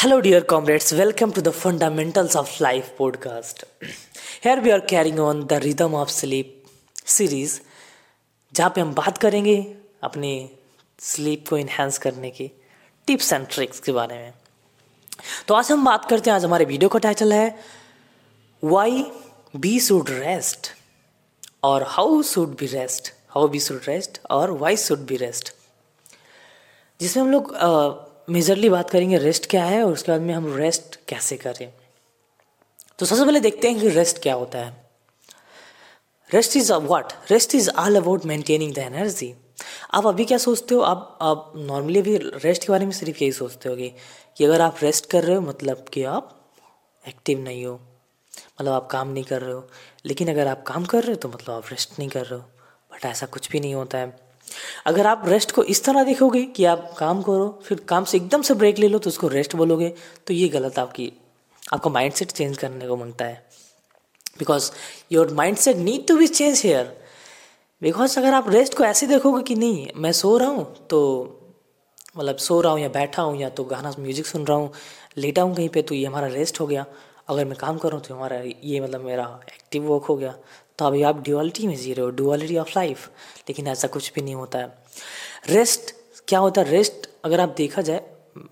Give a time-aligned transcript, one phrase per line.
[0.00, 0.92] Hello, dear comrades.
[0.92, 3.64] Welcome to the Fundamentals of Life podcast.
[4.40, 6.52] Here we are carrying on the Rhythm of Sleep
[7.06, 7.58] series
[8.54, 9.56] जहाँ पे हम बात करेंगे
[10.04, 10.30] अपने
[10.98, 12.50] sleep को इन्हेंस करने की
[13.08, 14.32] टिप्स एंड ट्रिक्स के बारे में
[15.48, 17.48] तो आज हम बात करते हैं आज हमारे वीडियो का टाइटल है
[18.62, 19.04] वाई
[19.56, 20.72] बी शुड रेस्ट
[21.64, 25.54] और how should we rest how we should rest और वाई शुड बी रेस्ट
[27.00, 27.52] जिसमें हम लोग
[28.30, 31.72] मेजरली बात करेंगे रेस्ट क्या है और उसके बाद में हम रेस्ट कैसे करें।
[32.98, 34.90] तो सबसे पहले देखते हैं कि रेस्ट क्या होता है।
[36.30, 39.34] Rest is what rest is all about maintaining the energy
[39.94, 40.80] आप अभी क्या सोचते हो?
[40.80, 43.76] आप आप नॉर्मली अभी रेस्ट के बारे में सिर्फ़ यही सोचते हो
[44.36, 46.52] कि अगर आप रेस्ट कर रहे हो मतलब कि आप
[47.08, 47.74] एक्टिव नहीं हो
[48.60, 49.68] मतलब आप काम नहीं कर रहे हो।
[50.06, 52.44] लेकिन अगर आप काम कर रहे हो तो मतलब आप रेस्ट नहीं कर रहे हो।
[52.92, 54.27] बट ऐसा कुछ भी नहीं होता है।
[54.86, 58.42] अगर आप रेस्ट को इस तरह देखोगे कि आप काम करो, फिर काम से एकदम
[58.42, 59.92] से ब्रेक ले लो तो उसको रेस्ट बोलोगे
[60.26, 61.12] तो ये गलत आपकी,
[61.62, 63.46] आपका माइंड सेट चेंज करने को माँगता है।
[64.38, 64.70] Because
[65.12, 66.96] your mindset need to be change here
[67.82, 71.00] because अगर आप रेस्ट को ऐसे देखोगे कि नहीं, मैं सो रहा हूँ तो
[72.16, 74.72] मतलब सो रहा हूँ या बैठा हूँ या तो गाना म्यूज़िक सुन रहा हूँ,
[75.16, 76.84] लेटा हूँ कहीं पे तो ये हमारा रेस्ट हो गया।
[77.28, 80.34] अगर मैं काम कर रहा हूँ तो हमारा, ये मतलब मेरा एक्टिव वर्क हो गया।
[80.78, 83.08] तो अभी आप ड्यूअलिटी में जी रहे हो ड्यूअलिटी ऑफ़ लाइफ
[83.48, 84.72] लेकिन ऐसा कुछ भी नहीं होता है।
[85.50, 85.94] रेस्ट
[86.28, 86.70] क्या होता है?
[86.70, 88.02] रेस्ट अगर आप देखा जाए,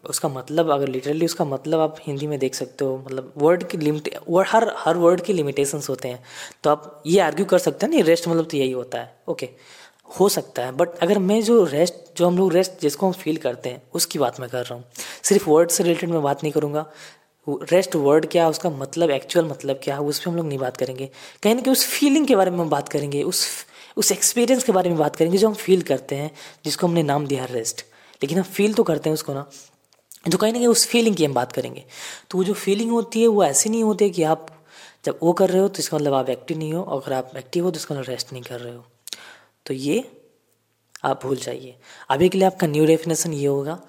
[0.09, 3.79] उसका मतलब अगर लिटरली उसका मतलब आप हिंदी में देख सकते हो मतलब वर्ड की
[3.79, 6.23] लिमिट वर्ड हर हर वर्ड की लिमिटेशंस होते हैं।
[6.65, 9.49] तो आप ये आर्ग्यू कर सकते हैं, नहीं रेस्ट मतलब तो यही होता है। ओके
[10.21, 13.37] हो सकता है। बट अगर मैं जो रेस्ट जो हम लोग रेस्ट जिसको हम फील
[13.37, 14.85] करते हैं, उसकी बात मैं कर रहा हूँ।
[15.23, 16.85] सिर्फ़ वर्ड से रिलेटेड मैं बात नहीं करूँगा।
[17.47, 20.59] रेस्ट वर्ड क्या है, उसका मतलब एक्चुअल मतलब क्या है, उस पर हम लोग नहीं
[20.59, 21.11] बात करेंगे।
[21.43, 23.47] कहीं ना कहीं उस फीलिंग के बारे में हम बात करेंगे, उस
[23.97, 26.31] उस एक्सपीरियंस के बारे में बात करेंगे जो हम फील करते हैं,
[26.65, 27.85] जिसको हमने नाम दिया रेस्ट
[28.23, 29.45] लेकिन हम फील तो करते हैं उसको ना,
[30.29, 31.85] जो कहीं ना कहीं उस फीलिंग की हम बात करेंगे।
[32.31, 34.47] तो वो जो फीलिंग होती है, वो ऐसी नहीं होती कि आप
[35.05, 37.37] जब वो कर रहे हो तो इसका मतलब आप एक्टिव नहीं हो, और अगर आप
[37.37, 38.85] एक्टिव हो तो इसका मतलब रेस्ट नहीं कर रहे हो।
[39.67, 40.05] तो ये
[41.05, 41.75] आप भूल जाइए।
[42.11, 43.81] अभी के लिए आपका न्यू डेफिनेशन ये होगा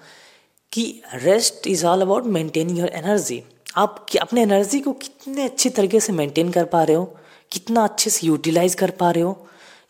[0.72, 3.42] कि rest is all about maintaining your energy
[3.76, 7.04] आप अपने एनर्जी को कितने अच्छे तरीके से मेंटेन कर पा रहे हो?
[7.52, 9.36] कितना अच्छे से यूटिलाइज कर पा रहे हो?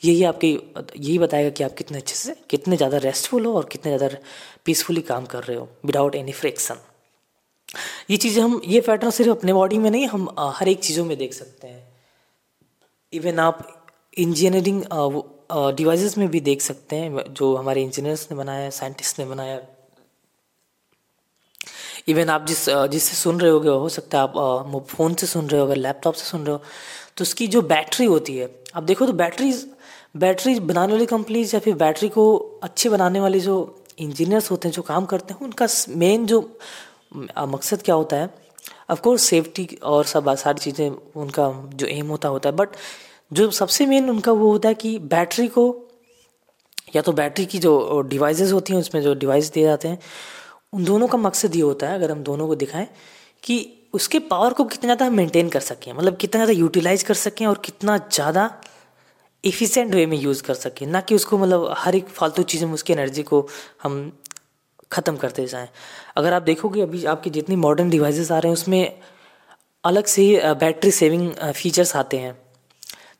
[0.04, 0.50] यही आपकी,
[0.96, 4.16] यही बताएगा कि आप कितने अच्छे से, कितने ज़्यादा रेस्टफुल हो और कितने ज़्यादा
[4.64, 6.76] पीसफुली काम कर रहे हो विदाउट एनी फ्रिक्शन
[8.10, 11.16] ये चीज़ें हम, ये पैटर्न सिर्फ़ अपने बॉडी में नहीं, हम हर एक चीज़ों में
[11.18, 11.86] देख सकते हैं।
[13.12, 13.66] इवन आप
[14.18, 14.82] इंजीनियरिंग
[15.76, 19.60] डिवाइसेस में भी देख सकते हैं, जो हमारे इंजीनियर्स ने बनाया साइंटिस्ट ने बनाया
[22.08, 25.60] इवन आप जिस जिससे सुन रहे होगे, हो सकता है आप फ़ोन से सुन रहे
[25.60, 26.62] हो अगर लैपटॉप से सुन रहे हो
[27.16, 29.52] तो उसकी जो बैटरी होती है, आप देखो तो बैटरी
[30.16, 32.24] बैटरी बनाने वाली कंपनीज़ या फिर बैटरी को
[32.62, 35.66] अच्छी बनाने वाले जो इंजीनियर्स होते हैं, जो काम करते हैं, उनका
[35.96, 36.40] मेन जो
[37.38, 38.30] मकसद क्या होता है
[38.90, 42.76] ऑफकोर्स सेफ्टी और सब, सारी चीज़ें, उनका जो एम होता होता है बट
[43.32, 45.64] जो सबसे मेन उनका वो होता है कि बैटरी को,
[46.96, 49.98] या तो बैटरी की जो डिवाइसेस होती हैं, उसमें जो डिवाइस दिए जाते हैं
[50.72, 52.86] उन दोनों का मकसद ये होता है अगर हम दोनों को दिखाएँ
[53.44, 57.14] कि उसके पावर को कितना ज़्यादा हम मेंटेन कर सकें मतलब कितना ज़्यादा यूटिलाइज कर
[57.14, 58.50] सकें और कितना ज़्यादा
[59.44, 62.72] इफ़िशेंट वे में यूज़ कर सकें ना कि उसको मतलब हर एक फालतू चीज़ में
[62.72, 63.46] उसकी एनर्जी को
[63.82, 64.00] हम
[64.92, 65.68] ख़त्म करते जाएँ।
[66.16, 69.00] अगर आप देखोगे अभी आपकी जितनी मॉडर्न डिवाइसेस आ रहे हैं उसमें
[69.84, 72.36] अलग से ही बैटरी सेविंग फीचर्स आते हैं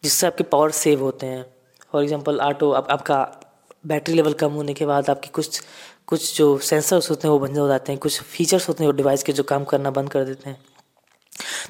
[0.04, 1.44] जिससे आपके पावर सेव होते हैं।
[1.92, 3.37] फॉर एग्जांपल ऑटो आप, आपका
[3.84, 5.60] बैटरी लेवल कम होने के बाद आपकी कुछ
[6.06, 8.96] कुछ जो सेंसर्स होते हैं वो बंद हो जाते हैं, कुछ फीचर्स होते हैं वो
[8.96, 10.58] डिवाइस के जो काम करना बंद कर देते हैं।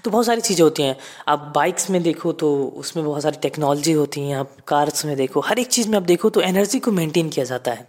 [0.04, 0.96] तो बहुत सारी चीज़ें होती हैं।
[1.28, 5.40] आप बाइक्स में देखो तो उसमें बहुत सारी टेक्नोलॉजी होती हैं, आप कार्स में देखो,
[5.40, 7.86] हर एक चीज़ में आप देखो तो एनर्जी को मेंटेन किया जाता है।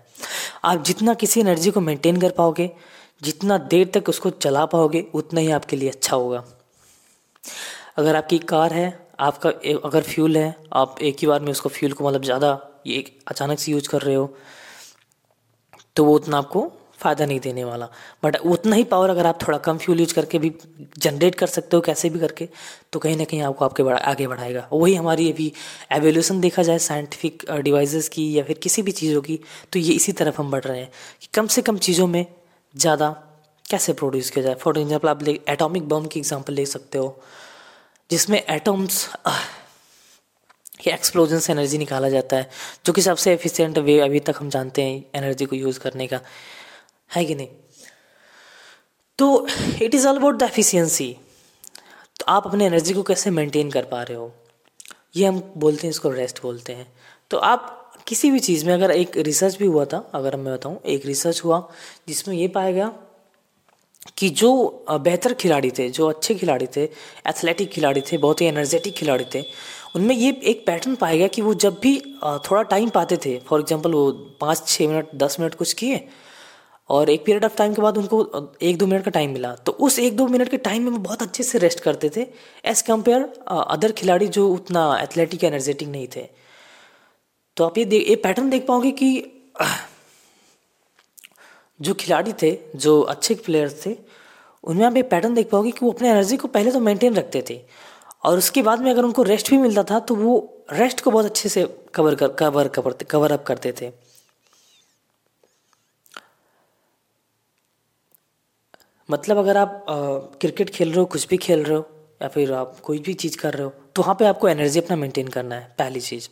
[0.64, 2.70] आप जितना किसी एनर्जी को मेंटेन कर पाओगे,
[3.22, 6.44] जितना देर तक उसको चला पाओगे, उतना ही आपके लिए अच्छा होगा।
[7.98, 9.50] अगर आपकी कार है, आपका
[9.86, 12.54] अगर फ्यूल है, आप एक ही बार में उसको फ्यूल को मतलब ज़्यादा
[12.88, 14.34] ये एक अचानक से यूज़ कर रहे हो
[15.96, 17.88] तो वो उतना आपको फ़ायदा नहीं देने वाला।
[18.24, 20.52] बट उतना ही पावर अगर आप थोड़ा कम फ्यूल यूज़ करके भी
[20.98, 22.48] जनरेट कर सकते हो, कैसे भी करके
[22.94, 25.52] तो कहीं ना कहीं आपको आपके बढ़ा, आगे बढ़ाएगा। वही हमारी अभी
[25.94, 29.40] एवोल्यूशन देखा जाए साइंटिफिक डिवाइसेस की या फिर किसी भी चीज़ों की
[29.74, 32.26] तो ये इसी तरफ़ हम बढ़ रहे हैं कि कम से कम चीज़ों में
[32.76, 33.10] ज़्यादा
[33.66, 37.20] कैसे प्रोड्यूस किया जाए। फॉर एग्ज़ाम्पल आप ले एटॉमिक बम की एग्ज़ाम्पल ले सकते हो,
[38.10, 39.08] जिसमें एटम्स
[40.80, 42.50] ये एक्सप्लोजन से एनर्जी निकाला जाता है,
[42.86, 46.20] जो कि सबसे एफिशिएंट वे अभी तक हम जानते हैं एनर्जी को यूज़ करने का।
[47.12, 47.48] है कि नहीं?
[49.20, 49.48] तो
[49.82, 51.16] it is all about the efficiency
[52.20, 54.32] तो आप अपने एनर्जी को कैसे मेंटेन कर पा रहे हो?
[55.16, 56.88] ये हम बोलते हैं, इसको रेस्ट बोलते हैं।
[57.32, 60.80] तो आप किसी भी चीज़ में, अगर एक रिसर्च भी हुआ था, अगर मैं बताऊँ,
[60.86, 61.70] एक रिसर्च हुआ,
[62.08, 62.92] जिसमें ये पाया गया
[64.18, 66.84] कि जो बेहतर खिलाड़ी थे, जो अच्छे खिलाड़ी थे
[67.28, 69.44] एथलेटिक खिलाड़ी थे, बहुत ही एनर्जेटिक खिलाड़ी थे
[69.96, 72.00] उनमें ये एक पैटर्न पाया गया कि वो जब भी
[72.46, 76.08] थोड़ा टाइम पाते थे फॉर एग्ज़ाम्पल वो पाँच छः मिनट, दस मिनट कुछ किए,
[76.90, 79.72] और एक पीरियड ऑफ़ टाइम के बाद उनको एक दो मिनट का टाइम मिला तो
[79.80, 82.26] उस एक दो मिनट के टाइम में वो बहुत अच्छे से रेस्ट करते थे
[82.66, 86.28] एज़ कंपेयर अदर खिलाड़ी जो उतना एथलेटिक एनर्जेटिक नहीं थे।
[87.58, 89.12] तो आप ये ये पैटर्न देख पाओगे कि
[91.80, 93.96] जो खिलाड़ी थे, जो अच्छे प्लेयर्स थे,
[94.64, 97.44] उनमें आप एक पैटर्न देख पाओगे कि वो अपने एनर्जी को पहले तो मेंटेन रखते
[97.50, 97.62] थे।
[98.24, 100.38] और उसके बाद में अगर उनको रेस्ट भी मिलता था तो वो
[100.72, 103.92] रेस्ट को बहुत अच्छे से कवर कर कवर कवर कवर अप करते थे।
[109.10, 109.96] मतलब अगर आप आ,
[110.40, 111.88] क्रिकेट खेल रहे हो कुछ भी खेल रहे हो
[112.22, 114.96] या फिर आप कोई भी चीज़ कर रहे हो तो वहाँ पे आपको एनर्जी अपना
[114.96, 116.30] मेंटेन करना है पहली चीज़।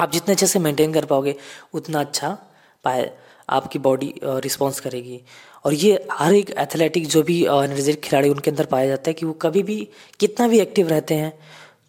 [0.00, 1.34] आप जितने अच्छे से मेंटेन कर पाओगे
[1.74, 2.36] उतना अच्छा
[2.84, 3.10] पाए
[3.48, 5.20] आपकी बॉडी रिस्पॉन्स करेगी।
[5.64, 9.26] और ये हर एक एथलेटिक जो भी एनर्जेटिक खिलाड़ी उनके अंदर पाया जाता है कि
[9.26, 9.76] वो कभी भी
[10.20, 11.32] कितना भी एक्टिव रहते हैं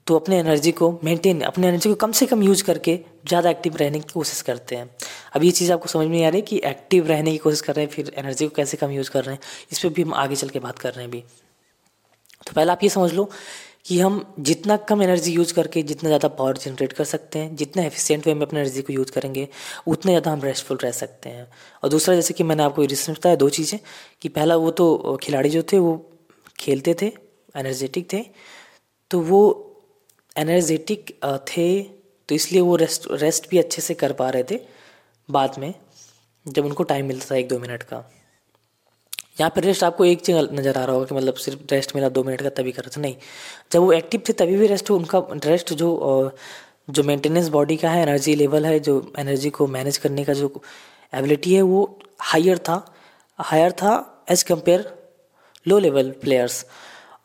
[0.07, 3.75] तो अपने एनर्जी को मेंटेन, अपने एनर्जी को कम से कम यूज़ करके ज़्यादा एक्टिव
[3.75, 4.89] रहने की कोशिश करते हैं।
[5.35, 7.85] अब ये चीज़ आपको समझ में आ रही कि एक्टिव रहने की कोशिश कर रहे
[7.85, 9.41] हैं, फिर एनर्जी को कैसे कम यूज़ कर रहे हैं,
[9.71, 11.23] इस पर भी हम आगे चल के बात कर रहे हैं अभी।
[12.47, 13.29] तो पहले आप ये समझ लो
[13.85, 17.83] कि हम जितना कम एनर्जी यूज़ करके जितना ज़्यादा पावर जनरेट कर सकते हैं, जितना
[17.83, 19.47] एफिशिएंट वे में अपने एनर्जी को यूज़ करेंगे,
[19.87, 21.47] उतने ज़्यादा हम रेस्टफुल रह सकते हैं।
[21.83, 23.79] और दूसरा, जैसे कि मैंने आपको रिसर्च बताया दो चीज़ें,
[24.21, 25.95] कि पहला वो तो खिलाड़ी जो थे वो
[26.59, 27.11] खेलते थे
[27.55, 28.23] एनर्जेटिक थे
[29.11, 29.41] तो वो
[30.35, 31.11] एनर्जेटिक
[31.49, 31.67] थे
[32.29, 34.59] तो इसलिए वो रेस्ट रेस्ट भी अच्छे से कर पा रहे थे
[35.29, 35.73] बाद में,
[36.45, 37.97] जब उनको टाइम मिलता था एक दो मिनट का।
[39.37, 42.09] यहाँ पर रेस्ट आपको एक चीज़ नज़र आ रहा होगा कि मतलब सिर्फ़ रेस्ट मेरा
[42.09, 43.15] दो मिनट का तभी कर रहा था। नहीं,
[43.71, 45.89] जब वो एक्टिव थे तभी भी रेस्ट हो उनका रेस्ट जो
[46.89, 50.61] जो मेंटेनेंस बॉडी का है एनर्जी लेवल है, जो एनर्जी को मैनेज करने का जो
[51.13, 52.75] एबिलिटी है, वो हायर था।
[53.39, 54.85] हायर था as compare
[55.65, 56.65] low level players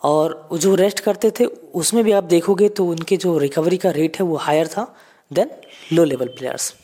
[0.02, 4.18] और जो रेस्ट करते थे, उसमें भी आप देखोगे तो उनके जो रिकवरी का रेट
[4.18, 4.92] है वो हायर था
[5.30, 5.50] देन
[5.92, 6.74] लो लेवल प्लेयर्स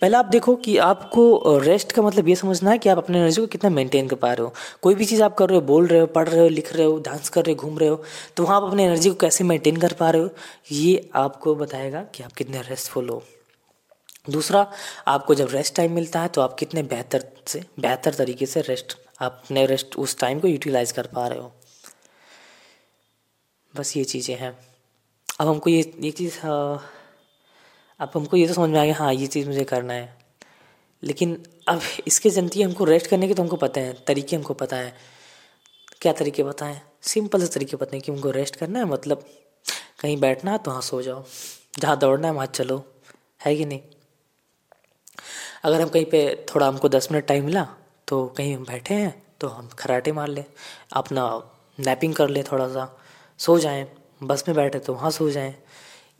[0.00, 3.40] पहले आप देखो कि आपको रेस्ट का मतलब ये समझना है कि आप अपने एनर्जी
[3.40, 4.52] को कितना मेंटेन कर पा रहे हो।
[4.82, 6.86] कोई भी चीज़ आप कर रहे हो, बोल रहे हो, पढ़ रहे हो, लिख रहे
[6.86, 8.02] हो डांस कर रहे हो, घूम रहे हो
[8.36, 10.30] तो वहाँ आप अपने एनर्जी को कैसे मेंटेन कर पा रहे हो,
[10.72, 13.22] ये आपको बताएगा कि आप कितने रेस्टफुल हो।
[14.30, 14.66] दूसरा,
[15.08, 18.96] आपको जब रेस्ट टाइम मिलता है तो आप कितने बेहतर से, बेहतर तरीके से रेस्ट
[19.20, 21.52] आप अपने रेस्ट उस टाइम को यूटिलाइज कर पा रहे हो।
[23.74, 24.56] बस ये चीज़ें हैं।
[25.40, 26.38] अब हमको ये ये चीज़
[28.00, 30.16] अब हमको ये तो समझ में आ गया हाँ ये चीज़ मुझे करना है।
[31.02, 34.76] लेकिन अब इसके जनती हमको रेस्ट करने के तो हमको पता है, तरीके हमको पता
[34.76, 34.94] है।
[36.00, 36.82] क्या तरीके है?
[37.02, 39.24] सिंपल से तरीके पता है कि हमको रेस्ट करना है मतलब
[40.00, 41.24] कहीं बैठना है तो वहाँ सो जाओ।
[41.78, 42.84] जहाँ दौड़ना है, वहाँ चलो।
[43.44, 43.80] है कि नहीं?
[45.64, 47.66] अगर हम कहीं पे थोड़ा हमको दस मिनट टाइम मिला
[48.08, 50.44] तो कहीं हम बैठे हैं तो हम खराटे मार लें,
[50.92, 51.24] अपना
[51.78, 52.88] नैपिंग कर लें थोड़ा सा।
[53.40, 53.86] सो जाएँ,
[54.22, 55.54] बस में बैठे तो वहाँ सो जाएँ।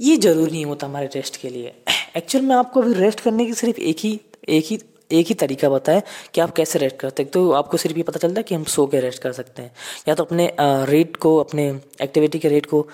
[0.01, 1.75] ये ज़रूरी नहीं होता हमारे रेस्ट के लिए।
[2.17, 4.79] एक्चुअल में आपको अभी रेस्ट करने की सिर्फ़ एक ही एक ही
[5.11, 6.03] एक ही तरीका बताए
[6.35, 8.65] कि आप कैसे रेस्ट करते हैं। तो आपको सिर्फ़ ये पता चलता है कि हम
[8.67, 9.73] सो के रेस्ट कर सकते हैं।
[10.09, 11.69] या तो अपने रेट को, अपने
[12.03, 12.87] एक्टिविटी के रेट को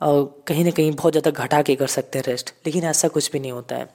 [0.00, 3.38] कहीं ना कहीं बहुत ज़्यादा घटा के कर सकते हैं रेस्ट लेकिन ऐसा कुछ भी
[3.38, 3.88] नहीं होता है।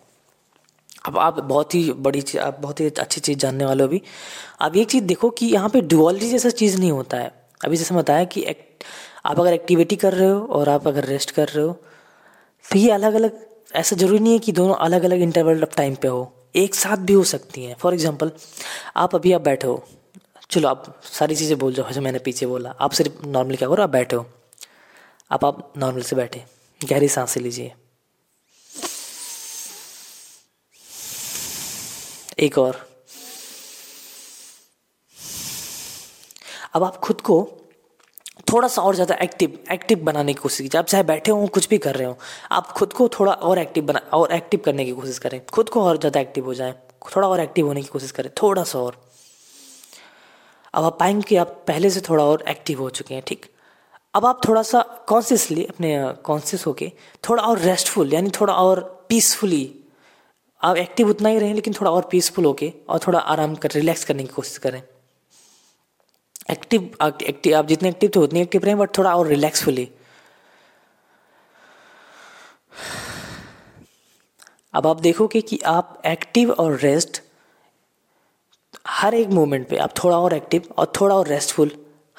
[1.05, 4.01] अब आप बहुत ही बड़ी चीज़ आप बहुत ही अच्छी चीज़ जानने वाले हो भी
[4.61, 7.31] आप एक चीज़ देखो कि यहाँ पे डुअलिटी जैसा चीज़ नहीं होता है।
[7.61, 8.45] अभी जैसे बताया कि
[9.25, 11.77] आप अगर एक्टिविटी कर रहे हो और आप अगर रेस्ट कर रहे हो
[12.65, 13.39] तो ये अलग अलग
[13.75, 16.21] ऐसा ज़रूरी नहीं है कि दोनों अलग अलग इंटरवल ऑफ़ टाइम पे हो।
[16.55, 18.31] एक साथ भी हो सकती हैं। फॉर एग्ज़ाम्पल
[18.95, 19.83] आप अभी आप बैठे हो।
[20.51, 23.83] चलो, आप सारी चीज़ें बोल जाओ जो मैंने पीछे बोला। आप सिर्फ़ नॉर्मली क्या करो,
[23.83, 24.25] आप बैठे हो।
[25.31, 26.43] आप आप नॉर्मल से बैठे।
[26.81, 27.73] गहरी साँसें लीजिए।
[32.39, 32.87] एक और।
[36.73, 37.41] अब आप खुद को
[38.51, 41.67] थोड़ा सा और ज़्यादा एक्टिव एक्टिव बनाने की कोशिश कीजिए। आप चाहे बैठे हों, कुछ
[41.69, 42.17] भी कर रहे हो,
[42.51, 45.83] आप खुद को थोड़ा और एक्टिव बना, और एक्टिव करने की कोशिश करें। खुद को
[45.83, 46.73] और ज़्यादा एक्टिव हो जाए।
[47.15, 48.97] थोड़ा और एक्टिव होने की कोशिश करें। थोड़ा सा और।
[50.73, 53.45] अब आप पाएँगे कि आप पहले से थोड़ा और एक्टिव हो चुके हैं, ठीक?
[54.15, 56.91] अब आप थोड़ा सा कॉन्शियसली अपने कॉन्शियस होके
[57.23, 59.75] थोड़ा और रेस्टफुल यानी थोड़ा और पीसफुली
[60.61, 64.03] आप एक्टिव उतना ही रहें, लेकिन थोड़ा और पीसफुल होके और थोड़ा आराम कर रिलैक्स
[64.05, 64.81] करने की कोशिश करें।
[66.51, 66.91] एक्टिव
[67.23, 69.89] एक्टिव आप जितने एक्टिव थे उतने एक्टिव रहे बट थोड़ा और रिलैक्सफुली
[74.73, 77.21] अब आप देखोगे कि आप एक्टिव और रेस्ट
[78.87, 81.71] हर एक मोमेंट पे आप थोड़ा और एक्टिव और थोड़ा और रेस्टफुल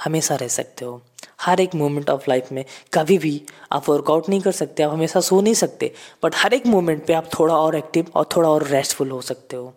[0.05, 1.03] हमेशा रह सकते हो।
[1.41, 5.21] हर एक मोमेंट ऑफ़ लाइफ में कभी भी आप वर्कआउट नहीं कर सकते, आप हमेशा
[5.21, 5.93] सो नहीं सकते
[6.25, 9.57] बट हर एक मोमेंट पे आप थोड़ा और एक्टिव और थोड़ा और रेस्टफुल हो सकते
[9.57, 9.75] हो।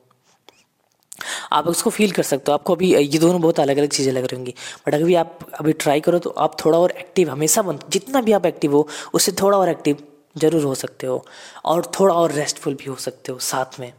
[1.52, 4.24] आप उसको फील कर सकते हो। आपको अभी ये दोनों बहुत अलग अलग चीज़ें लग
[4.24, 4.54] रही होंगी।
[4.88, 8.22] बट अगर भी आप, अभी ट्राई करो तो आप थोड़ा और एक्टिव हमेशा बन, जितना
[8.22, 10.04] भी आप एक्टिव हो, उससे थोड़ा और एक्टिव
[10.36, 11.24] ज़रूर हो सकते हो।
[11.66, 13.92] और थोड़ा और रेस्टफुल भी हो सकते हो साथ में।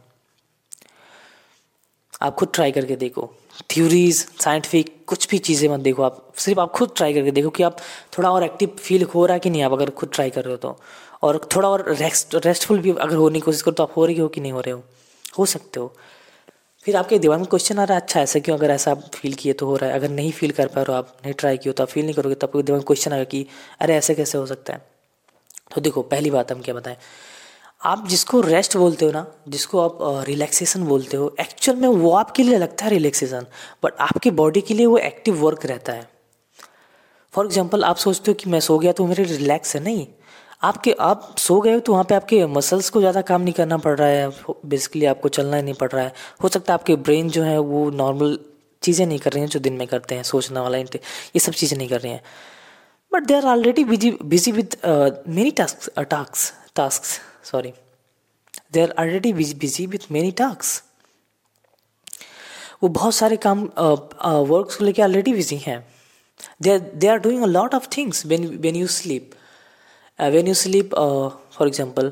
[2.21, 3.33] आप खुद ट्राई करके देखो।
[3.69, 7.63] थ्योरीज साइंटिफिक कुछ भी चीज़ें मत देखो आप। सिर्फ़ आप खुद ट्राई करके देखो कि
[7.63, 7.77] आप
[8.17, 10.53] थोड़ा और एक्टिव फील हो रहा है कि नहीं, आप अगर खुद ट्राई कर रहे
[10.53, 10.77] हो तो।
[11.23, 14.17] और थोड़ा और रेस्ट रेस्टफुल भी अगर होने की कोशिश करो तो आप हो रही
[14.17, 14.83] हो कि नहीं हो रहे हो।
[15.39, 15.93] हो सकते हो।
[16.85, 18.57] फिर आपके दिमाग में क्वेश्चन आ रहा है अच्छा ऐसा क्यों?
[18.57, 20.97] अगर ऐसा फील किए तो हो रहा है। अगर नहीं फील कर पा रहे हो,
[20.97, 23.23] आप नहीं ट्राई किए तो आप फील नहीं करोगे तो आपको दिमाग में क्वेश्चन आएगा
[23.23, 23.45] कि,
[23.79, 24.85] अरे, ऐसे कैसे हो सकता है?
[25.75, 26.97] तो देखो, पहली बात हम क्या बताएँ?
[27.83, 32.43] आप जिसको रेस्ट बोलते हो ना, जिसको आप रिलैक्सेशन बोलते हो एक्चुअल में वो आपके
[32.43, 33.45] लिए लगता है रिलैक्सेशन
[33.83, 36.09] बट आपकी बॉडी के लिए वो एक्टिव वर्क रहता है।
[37.33, 40.07] फॉर एग्ज़ाम्पल आप सोचते हो कि मैं सो गया तो मेरे रिलैक्स है, नहीं?
[40.61, 43.77] आपके आप सो गए हो तो वहाँ पे आपके मसल्स को ज़्यादा काम नहीं करना
[43.77, 44.29] पड़ रहा है।
[44.65, 47.57] बेसिकली आपको चलना ही नहीं पड़ रहा है। हो सकता है आपके ब्रेन जो है
[47.59, 48.37] वो नॉर्मल
[48.83, 51.77] चीज़ें नहीं कर रही हैं जो दिन में करते हैं सोचना वाला ये सब चीज़ें
[51.77, 52.21] नहीं कर रही हैं।
[53.11, 54.75] But they are already busy busy with
[55.27, 57.03] many task task task
[57.45, 57.73] sorry
[58.73, 60.83] they are already busy with many task
[62.83, 65.79] वो बहुत सारे काम वर्क uh, uh, को लेकर ऑलरेडी बिज़ी हैं।
[66.61, 69.31] They are doing a lot of things when when you sleep
[70.21, 72.11] when you sleep uh, for example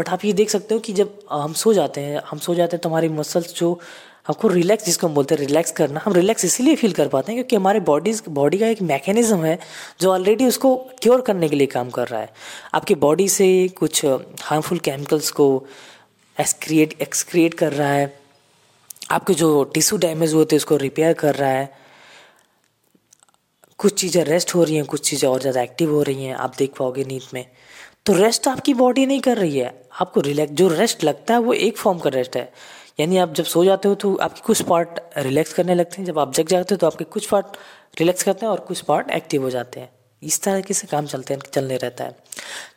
[0.00, 2.76] but आप ये देख सकते हो कि जब हम सो जाते हैं हम सो जाते
[2.76, 3.80] हैं तो हमारी मसल्स जो
[4.26, 7.36] हमको रिलैक्स जिसको हम बोलते हैं रिलैक्स करना हम रिलैक्स इसीलिए फील कर पाते हैं
[7.36, 9.58] क्योंकि हमारे बॉडीज बॉडी का एक मैकेनिज्म है
[10.00, 12.32] जो ऑलरेडी उसको क्योर करने के लिए काम कर रहा है।
[12.74, 14.04] आपके बॉडी से कुछ
[14.40, 15.66] हार्मफुल केमिकल्स को
[16.40, 18.23] एक्सक्रिएट एक्सक्रिएट कर रहा है।
[19.10, 21.72] आपके जो टिश्यू डैमेज हुए थे, उसको रिपेयर कर रहा है।
[23.78, 26.54] कुछ चीज़ें रेस्ट हो रही हैं, कुछ चीज़ें और ज़्यादा एक्टिव हो रही हैं, आप
[26.58, 27.46] देख पाओगे नींद में।
[28.06, 31.52] तो रेस्ट आपकी बॉडी नहीं कर रही है। आपको रिलैक्स जो रेस्ट लगता है, वो
[31.52, 32.52] एक फॉर्म का रेस्ट है।
[33.00, 36.18] यानी आप जब सो जाते हो तो आपके कुछ पार्ट रिलैक्स करने लगते हैं। जब
[36.18, 37.56] आप जग जाते हो तो आपके कुछ पार्ट
[38.00, 39.90] रिलैक्स करते हैं और कुछ पार्ट एक्टिव हो जाते हैं।
[40.22, 42.16] इस तरह से काम चलते हैं, चलने रहता है।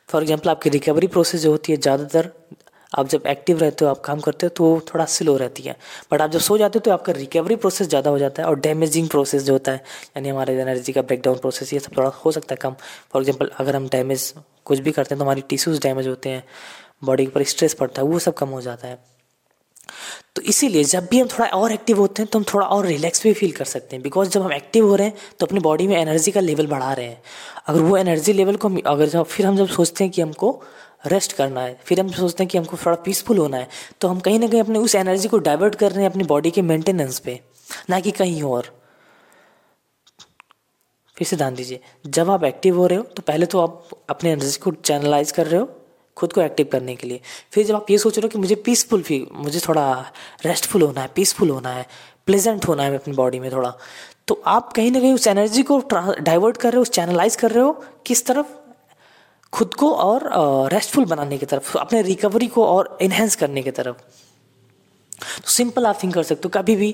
[0.10, 2.32] फॉर एग्ज़ाम्पल आपकी रिकवरी प्रोसेस जो होती है, ज़्यादातर
[2.92, 5.76] आप जब एक्टिव रहते हो, आप काम करते हो तो वो थोड़ा स्लो रहती है।
[6.12, 8.60] बट आप जब सो जाते हो तो आपका रिकवरी प्रोसेस ज़्यादा हो जाता है और
[8.60, 9.84] डैमेजिंग प्रोसेस जो होता है,
[10.18, 12.76] यानी हमारे एनर्जी का ब्रेकडाउन प्रोसेस ये सब थोड़ा हो सकता है कम।
[13.14, 14.34] फॉर एग्ज़ाम्पल अगर हम डैमेज
[14.66, 16.44] कुछ भी करते हैं तो हमारी टिश्यूज़ डैमेज होते हैं
[17.04, 19.00] बॉडी के ऊपर स्ट्रेस पड़ता है, वो सब कम हो जाता है।
[20.36, 23.24] तो इसीलिए जब भी हम थोड़ा और एक्टिव होते हैं तो हम थोड़ा और रिलैक्स
[23.24, 25.88] भी फील कर सकते हैं। बिकॉज़ जब हम एक्टिव हो रहे हैं तो अपनी बॉडी
[25.88, 27.22] में एनर्जी का लेवल बढ़ा रहे हैं।
[27.68, 30.52] अगर वो एनर्जी लेवल को अगर जब, फिर हम जब सोचते हैं कि हमको
[31.08, 33.68] रेस्ट करना है। फिर हम सोचते हैं कि हमको थोड़ा पीसफुल होना है।
[34.02, 36.52] तो हम कहीं ना कहीं अपने उस एनर्जी को डाइवर्ट कर रहे हैं अपनी बॉडी
[36.52, 37.40] के मेंटेनेंस पे,
[37.90, 38.72] ना कि कहीं और।
[41.18, 44.32] फिर से ध्यान दीजिए, जब आप एक्टिव हो रहे हो तो पहले तो आप अपने
[44.32, 45.70] एनर्जी को चैनलाइज कर रहे हो,
[46.18, 47.22] खुद को एक्टिव करने के लिए।
[47.52, 50.12] फिर जब आप ये सोच रहे हो कि मुझे पीसफुल फील मुझे थोड़ा
[50.46, 51.86] रेस्टफुल होना है पीसफुल होना है
[52.28, 53.74] प्लेजेंट होना है अपनी बॉडी में थोड़ा
[54.28, 55.78] तो आप कहीं ना कहीं उस एनर्जी को
[56.20, 57.72] डाइवर्ट कर रहे हो, उस चैनलाइज कर रहे हो,
[58.06, 58.46] किस तरफ़?
[59.54, 60.30] खुद को और
[60.74, 63.96] रेस्टफुल बनाने की तरफ़, अपने रिकवरी को और इन्हेंस करने की तरफ़।
[65.38, 66.94] तो सिंपल आप थिंक कर सकते हो। कभी भी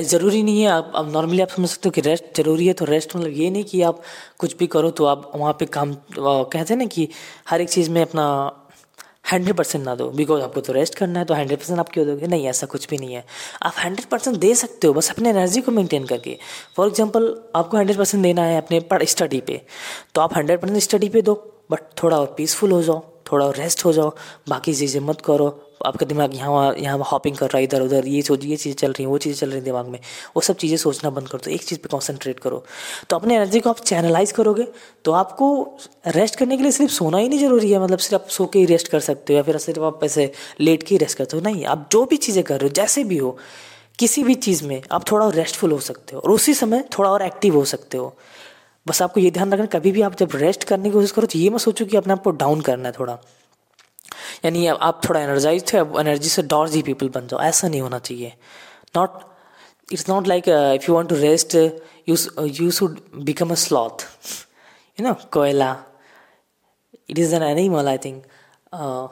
[0.00, 2.84] ज़रूरी नहीं है आप, अब नॉर्मली आप समझ सकते हो कि रेस्ट ज़रूरी है तो
[2.84, 4.02] रेस्ट मतलब ये नहीं कि आप
[4.38, 7.08] कुछ भी करो तो आप वहाँ पे काम कहते हैं ना कि
[7.48, 8.26] हर एक चीज़ में अपना
[9.32, 12.06] हंड्रेड परसेंट ना दो। बिकॉज़ आपको तो रेस्ट करना है तो हंड्रेड परसेंट आप क्यों
[12.06, 12.26] दोगे?
[12.26, 13.24] नहीं, ऐसा कुछ भी नहीं है।
[13.62, 16.36] आप हंड्रेड परसेंट दे सकते हो, बस अपने एनर्जी को मेंटेन करके।
[16.76, 19.60] फॉर एग्जांपल आपको हंड्रेड परसेंट देना है अपने पढ़ स्टडी पे।
[20.14, 23.02] तो आप हंड्रेड परसेंट स्टडी पे दो। बट थोड़ा और पीसफुल हो जाओ,
[23.32, 24.14] थोड़ा और रेस्ट हो जाओ,
[24.48, 25.46] बाकी चीज़ें मत करो।
[25.86, 28.76] आपका दिमाग यहाँ वहाँ यहाँ हॉपिंग कर रहा है इधर उधर ये सोच ये चीज़ें
[28.76, 29.98] चल रही हैं, वो चीज़ें चल रही हैं दिमाग में।
[30.36, 32.62] वो सब चीज़ें सोचना बंद कर दो, एक चीज़ पे कंसंट्रेट करो।
[33.10, 34.66] तो अपने एनर्जी को आप चैनलाइज करोगे
[35.04, 38.28] तो आपको रेस्ट करने के लिए सिर्फ़ सोना ही नहीं ज़रूरी है। मतलब सिर्फ़ आप
[38.28, 40.30] सो के ही रेस्ट कर सकते हो, या फिर सिर्फ़ आप ऐसे
[40.60, 43.04] लेट के ही रेस्ट करते हो। नहीं, आप जो भी चीज़ें कर रहे हो, जैसे
[43.04, 43.36] भी हो,
[43.98, 47.10] किसी भी चीज़ में आप थोड़ा और रेस्टफुल हो सकते हो, और उसी समय थोड़ा
[47.10, 48.14] और एक्टिव हो सकते हो।
[48.86, 51.38] बस आपको ये ध्यान रखना कभी भी आप जब रेस्ट करने की कोशिश करो तो
[51.38, 53.18] ये मत सोचो कि अपने आप को डाउन करना है थोड़ा।
[54.44, 57.98] यानी आप थोड़ा एनर्जाइज थे अब एनर्जी से डॉर्जी पीपल बन जाओ। ऐसा नहीं होना
[57.98, 58.32] चाहिए।
[58.96, 59.20] Not
[59.92, 61.54] it's not like if you want to rest
[62.08, 64.06] you you should become a sloth
[65.00, 65.76] you know koala
[67.10, 68.22] it is an think.
[68.74, 69.08] Uh,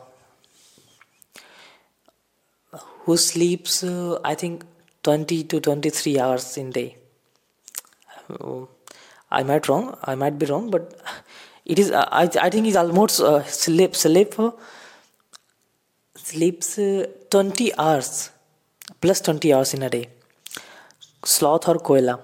[3.04, 4.62] who sleeps uh, i think
[5.04, 6.96] 20 to 23 hours in day.
[8.30, 8.64] Uh,
[9.32, 9.96] I might wrong.
[10.04, 10.94] I might be wrong, but
[11.66, 11.90] it is.
[11.92, 14.50] Uh, I I think it's almost uh, sleep sleep uh,
[16.16, 18.30] sleeps uh, twenty hours
[19.00, 20.04] plus twenty hours in a day.
[21.22, 22.16] Sloth और koala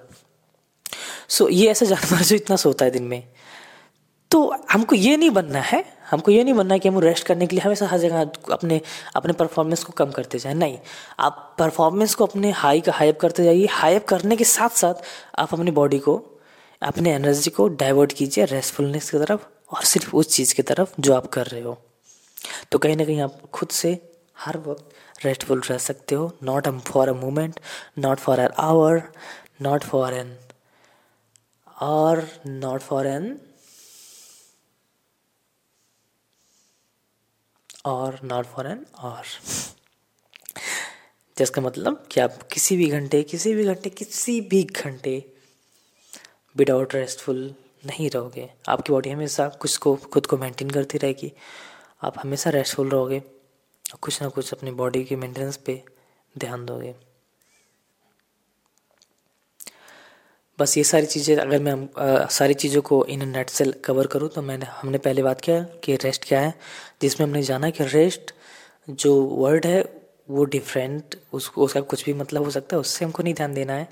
[1.29, 3.23] सो so, ये ऐसा जानवर जो इतना सोता है दिन में
[4.31, 7.47] तो हमको ये नहीं बनना है हमको ये नहीं बनना है कि हम रेस्ट करने
[7.47, 8.21] के लिए हमेशा हर जगह
[8.53, 8.81] अपने
[9.15, 10.77] अपने परफॉर्मेंस को कम करते जाए नहीं
[11.27, 15.03] आप परफॉर्मेंस को अपने हाई का हाइप करते जाइए हाइप करने के साथ साथ
[15.39, 16.17] आप अपनी बॉडी को
[16.81, 19.41] अपने एनर्जी को डाइवर्ट कीजिए रेस्टफुलनेस की तरफ़
[19.75, 21.77] और सिर्फ़ उस चीज़ की तरफ़ जो आप कर रहे हो।
[22.71, 23.91] तो कहीं ना कहीं आप खुद से
[24.37, 27.59] हर वक्त रेस्टफुल रह सकते हो not for a moment
[27.97, 29.01] not for an hour
[29.61, 30.35] not for an
[31.81, 33.39] hour not for an
[37.85, 39.23] hour not for an hour
[41.37, 45.38] जिसका मतलब कि आप किसी भी घंटे, किसी भी घंटे, किसी भी घंटे
[46.59, 47.43] विदाउट रेस्टफुल
[47.85, 51.31] नहीं रहोगे। आपकी बॉडी हमेशा कुछ को खुद को मेंटेन करती रहेगी।
[52.03, 55.81] आप हमेशा रेस्टफुल रहोगे और कुछ ना कुछ अपनी बॉडी के मेंटेनेंस पे
[56.35, 56.93] ध्यान दोगे।
[60.59, 64.29] बस ये सारी चीज़ें अगर मैं आ, सारी चीज़ों को इन नेट से कवर करूँ
[64.29, 66.53] तो मैंने हमने पहले बात किया कि रेस्ट क्या है।
[67.01, 68.33] जिसमें हमने जाना कि रेस्ट
[68.89, 69.81] जो वर्ड है
[70.29, 73.73] वो डिफरेंट उसको उसका कुछ भी मतलब हो सकता है उससे हमको नहीं ध्यान देना
[73.73, 73.87] है।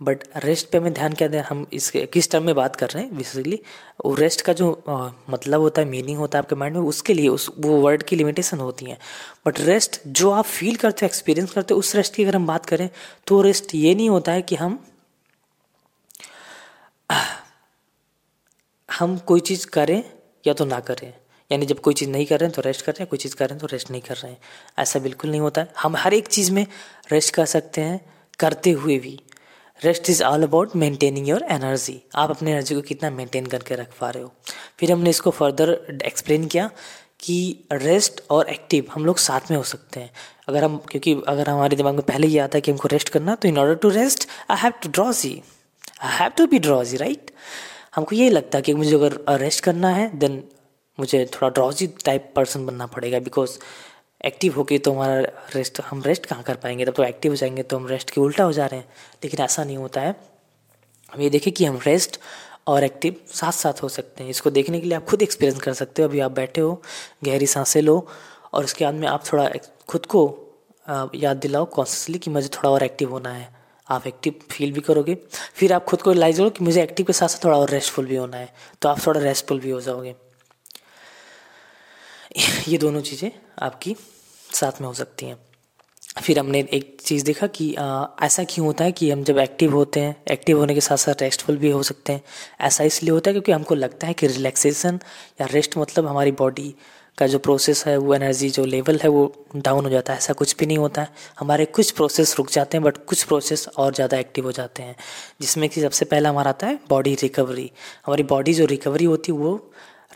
[0.00, 3.02] बट रेस्ट पे हमें ध्यान क्या दें हम इसके किस टर्म में बात कर रहे
[3.02, 3.16] हैं?
[3.16, 3.60] बेसिकली
[4.04, 7.14] वो रेस्ट का जो आ, मतलब होता है मीनिंग होता है आपके माइंड में उसके
[7.14, 8.98] लिए उस वो वर्ड की लिमिटेशन होती हैं।
[9.46, 12.46] बट रेस्ट जो आप फील करते हो एक्सपीरियंस करते हो उस रेस्ट की अगर हम
[12.46, 12.88] बात करें
[13.26, 14.84] तो रेस्ट ये नहीं होता है कि हम
[18.88, 20.02] हम कोई चीज़ करें
[20.46, 21.12] या तो ना करें।
[21.50, 23.34] यानी जब कोई चीज़ नहीं कर रहे हैं तो रेस्ट कर रहे हैं कोई चीज़
[23.36, 24.38] कर रहे हैं तो रेस्ट नहीं कर रहे हैं।
[24.78, 26.66] ऐसा बिल्कुल नहीं होता है। हम हर एक चीज़ में
[27.12, 28.00] रेस्ट कर सकते हैं
[28.38, 29.18] करते हुए भी।
[29.84, 33.90] Rest is all about maintaining your energy आप अपने एनर्जी को कितना मेंटेन करके रख
[34.00, 34.32] पा रहे हो।
[34.78, 36.70] फिर हमने इसको फर्दर एक्सप्लेन किया
[37.20, 40.10] कि रेस्ट और एक्टिव हम लोग साथ में हो सकते हैं।
[40.48, 43.34] अगर हम, क्योंकि अगर हमारे दिमाग में पहले ही आता है कि हमको रेस्ट करना
[43.34, 45.40] तो in order to rest I have to drowsy
[46.02, 47.30] I have to be drowsy right
[47.94, 50.42] हमको ये लगता है कि मुझे अगर रेस्ट करना है देन
[50.98, 53.58] मुझे थोड़ा ड्रॉजी टाइप पर्सन बनना पड़ेगा बिकॉज़
[54.24, 55.20] एक्टिव होके तो हमारा
[55.54, 56.84] रेस्ट हम रेस्ट कहाँ कर पाएँगे?
[56.84, 58.88] तब तो एक्टिव हो जाएँगे तो हम रेस्ट के उल्टा हो जा रहे हैं।
[59.24, 60.14] लेकिन ऐसा नहीं होता है।
[61.12, 62.20] हम ये देखें कि हम रेस्ट
[62.66, 65.72] और एक्टिव साथ साथ हो सकते हैं। इसको देखने के लिए आप खुद एक्सपीरियंस कर
[65.72, 66.82] सकते हो। अभी आप बैठे हो,
[67.24, 68.06] गहरी साँसें लो,
[68.52, 69.50] और उसके बाद में आप थोड़ा
[69.88, 70.22] खुद को
[71.14, 73.52] याद दिलाओ कॉन्सियसली कि मुझे थोड़ा और एक्टिव होना है।
[73.88, 75.16] आप एक्टिव फील भी करोगे।
[75.54, 78.06] फिर आप खुद को रिलाइज करो कि मुझे एक्टिव के साथ साथ थोड़ा और रेस्टफुल
[78.06, 80.14] भी होना है। तो आप थोड़ा रेस्टफुल भी हो जाओगे।
[82.68, 83.30] ये दोनों चीज़ें
[83.62, 83.96] आपकी
[84.50, 85.36] साथ में हो सकती हैं।
[86.22, 89.72] फिर हमने एक चीज़ देखा कि आ, ऐसा क्यों होता है कि हम जब एक्टिव
[89.74, 92.22] होते हैं एक्टिव होने के साथ साथ रेस्टफुल भी हो सकते हैं।
[92.60, 94.98] ऐसा इसलिए होता है क्योंकि हमको लगता है कि रिलैक्सेशन
[95.40, 96.74] या रेस्ट मतलब हमारी बॉडी
[97.18, 100.32] का जो प्रोसेस है वो एनर्जी जो लेवल है वो डाउन हो जाता है। ऐसा
[100.32, 103.94] कुछ भी नहीं होता है। हमारे कुछ प्रोसेस रुक जाते हैं बट कुछ प्रोसेस और
[103.94, 104.96] ज़्यादा एक्टिव हो जाते हैं।
[105.40, 107.70] जिसमें कि सबसे पहला हमारा आता है बॉडी रिकवरी।
[108.06, 109.56] हमारी बॉडी जो रिकवरी होती है वो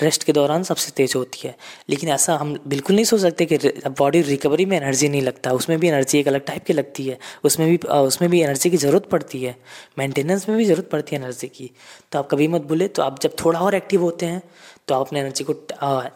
[0.03, 1.55] रेस्ट के दौरान सबसे तेज़ होती है।
[1.89, 3.59] लेकिन ऐसा हम बिल्कुल नहीं सोच सकते कि
[3.99, 7.19] बॉडी रिकवरी में एनर्जी नहीं लगता। उसमें भी एनर्जी एक अलग टाइप की लगती है।
[7.45, 9.57] उसमें भी उसमें भी एनर्जी की ज़रूरत पड़ती है।
[9.99, 11.71] मेंटेनेंस में भी ज़रूरत पड़ती है एनर्जी की।
[12.13, 14.43] तो आप कभी मत भूले। तो आप जब थोड़ा और एक्टिव होते हैं
[14.89, 15.55] तो आप अपने एनर्जी को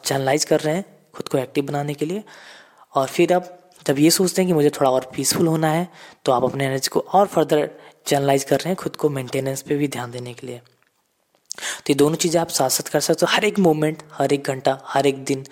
[0.05, 2.23] चैनलाइज कर रहे हैं खुद को एक्टिव बनाने के लिए।
[2.95, 5.89] और फिर आप जब ये सोचते हैं कि मुझे थोड़ा और पीसफुल होना है
[6.25, 7.71] तो आप अपने एनर्जी को और फर्दर
[8.07, 10.61] चैनलाइज कर रहे हैं खुद को मेंटेनेंस पे भी ध्यान देने के लिए।
[11.79, 14.45] तो ये दोनों चीज़ें आप साथ साथ कर सकते हो। हर एक मोमेंट हर एक
[14.45, 15.45] घंटा, हर एक दिन,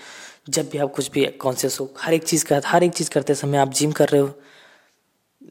[0.48, 3.34] जब भी आप कुछ भी कॉन्शियस हो, हर एक चीज़ कर हर एक चीज़ करते
[3.34, 4.30] समय आप जिम कर रहे हो,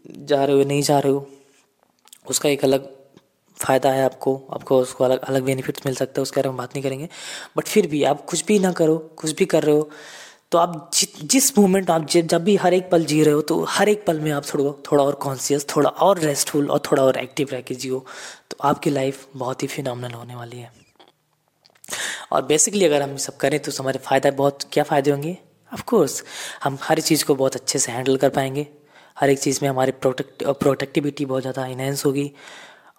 [0.10, 1.28] जा रहे हो नहीं जा रहे हो,
[2.28, 2.88] उसका एक अलग
[3.58, 6.76] फ़ायदा है आपको आपको उसको अलग अलग बेनिफिट्स मिल सकता है, उसके बारे में बात
[6.76, 7.08] नहीं करेंगे।
[7.58, 9.90] बट फिर भी आप कुछ भी ना करो, कुछ भी कर रहे हो
[10.52, 13.64] तो आप जि, जिस मोमेंट आप जब भी हर एक पल जी रहे हो तो
[13.70, 17.18] हर एक पल में आप थोड़ा थोड़ा और कॉन्सियस थोड़ा और रेस्टफुल और थोड़ा और
[17.18, 18.00] एक्टिव रह के जियो।
[18.52, 20.72] तो आपकी लाइफ बहुत ही फिनल होने वाली है।
[22.32, 25.38] और बेसिकली अगर हम सब करें तो हमारे फ़ायदा बहुत क्या फ़ायदे होंगे?
[25.72, 26.24] ऑफकोर्स
[26.64, 28.68] हम हर चीज़ को बहुत अच्छे से हैंडल कर पाएँगे।
[29.18, 32.32] हर एक चीज़ में हमारी प्रोटेक्ट प्रोटेक्टिविटी बहुत ज़्यादा इनहेंस होगी।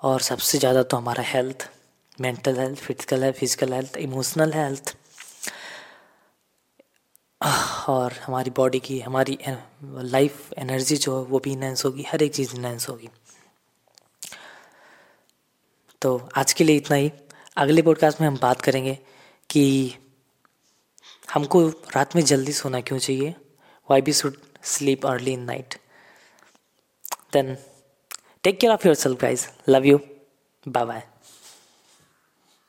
[0.03, 1.69] और सबसे ज़्यादा तो हमारा health
[2.21, 4.95] mental health physical health physical health emotional health
[7.88, 9.38] और हमारी बॉडी की, हमारी
[9.85, 13.09] लाइफ एनर्जी जो है वो भी इनहेंस होगी, हर एक चीज़ इनहेंस होगी।
[16.03, 17.12] तो आज के लिए इतना ही।
[17.57, 18.98] अगले पॉडकास्ट में हम बात करेंगे
[19.50, 19.94] कि
[21.35, 23.35] हमको रात में जल्दी सोना क्यों चाहिए?
[23.90, 25.74] Why we should sleep early in night
[27.33, 27.57] then
[28.42, 30.00] take care of yourself guys love you
[30.68, 31.10] bye bye